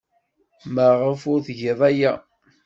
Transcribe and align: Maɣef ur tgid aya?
Maɣef 0.73 1.21
ur 1.31 1.39
tgid 1.47 1.79
aya? 1.89 2.13